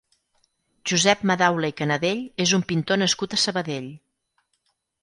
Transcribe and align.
Josep 0.91 1.21
Madaula 1.31 1.71
i 1.75 1.75
Canadell 1.83 2.25
és 2.47 2.55
un 2.61 2.67
pintor 2.73 3.03
nascut 3.05 3.39
a 3.39 3.41
Sabadell. 3.47 3.91